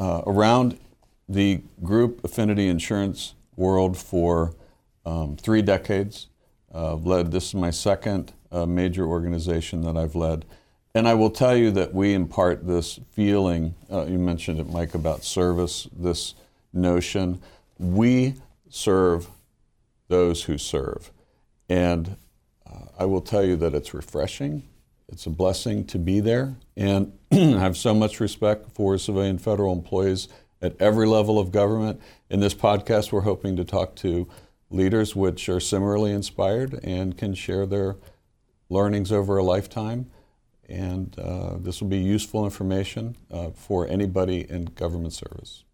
uh, 0.00 0.22
around 0.26 0.80
the 1.28 1.60
group 1.80 2.24
affinity 2.24 2.66
insurance 2.66 3.34
world 3.54 3.96
for 3.96 4.54
um, 5.04 5.36
three 5.36 5.62
decades. 5.62 6.28
Uh, 6.74 6.94
led 6.94 7.30
this 7.30 7.48
is 7.48 7.54
my 7.54 7.70
second 7.70 8.32
uh, 8.50 8.64
major 8.64 9.04
organization 9.06 9.82
that 9.82 9.96
I've 9.96 10.14
led, 10.14 10.46
and 10.94 11.06
I 11.06 11.14
will 11.14 11.30
tell 11.30 11.56
you 11.56 11.70
that 11.72 11.92
we 11.92 12.14
impart 12.14 12.66
this 12.66 12.98
feeling. 13.10 13.74
Uh, 13.90 14.06
you 14.06 14.18
mentioned 14.18 14.58
it, 14.58 14.68
Mike, 14.68 14.94
about 14.94 15.22
service. 15.22 15.88
This 15.94 16.34
notion 16.72 17.42
we 17.78 18.34
serve 18.70 19.28
those 20.08 20.44
who 20.44 20.56
serve, 20.56 21.10
and 21.68 22.16
uh, 22.66 22.86
I 22.98 23.04
will 23.04 23.20
tell 23.20 23.44
you 23.44 23.56
that 23.56 23.74
it's 23.74 23.92
refreshing. 23.92 24.62
It's 25.08 25.26
a 25.26 25.30
blessing 25.30 25.84
to 25.86 25.98
be 25.98 26.20
there, 26.20 26.56
and 26.74 27.12
I 27.32 27.36
have 27.36 27.76
so 27.76 27.92
much 27.92 28.18
respect 28.18 28.70
for 28.72 28.96
civilian 28.96 29.36
federal 29.36 29.74
employees 29.74 30.28
at 30.62 30.80
every 30.80 31.06
level 31.06 31.38
of 31.38 31.52
government. 31.52 32.00
In 32.30 32.40
this 32.40 32.54
podcast, 32.54 33.12
we're 33.12 33.22
hoping 33.22 33.56
to 33.56 33.64
talk 33.64 33.94
to 33.96 34.28
leaders 34.72 35.14
which 35.14 35.48
are 35.48 35.60
similarly 35.60 36.12
inspired 36.12 36.80
and 36.82 37.16
can 37.16 37.34
share 37.34 37.66
their 37.66 37.96
learnings 38.68 39.12
over 39.12 39.36
a 39.36 39.42
lifetime. 39.42 40.10
And 40.68 41.18
uh, 41.18 41.56
this 41.58 41.80
will 41.80 41.88
be 41.88 41.98
useful 41.98 42.44
information 42.44 43.16
uh, 43.30 43.50
for 43.50 43.86
anybody 43.86 44.48
in 44.48 44.66
government 44.66 45.12
service. 45.12 45.64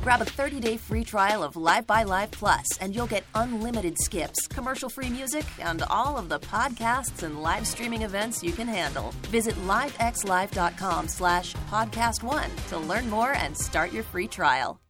Grab 0.00 0.22
a 0.22 0.24
30-day 0.24 0.76
free 0.78 1.04
trial 1.04 1.42
of 1.42 1.56
Live 1.56 1.86
by 1.86 2.04
Live 2.04 2.30
Plus, 2.30 2.78
and 2.78 2.94
you'll 2.94 3.06
get 3.06 3.24
unlimited 3.34 3.98
skips, 3.98 4.46
commercial-free 4.46 5.10
music, 5.10 5.44
and 5.58 5.82
all 5.90 6.16
of 6.16 6.28
the 6.28 6.40
podcasts 6.40 7.22
and 7.22 7.42
live 7.42 7.66
streaming 7.66 8.02
events 8.02 8.42
you 8.42 8.52
can 8.52 8.68
handle. 8.68 9.12
Visit 9.28 9.54
livexlive.com 9.66 11.08
slash 11.08 11.54
podcast 11.70 12.22
one 12.22 12.50
to 12.68 12.78
learn 12.78 13.08
more 13.10 13.32
and 13.32 13.56
start 13.56 13.92
your 13.92 14.04
free 14.04 14.26
trial. 14.26 14.80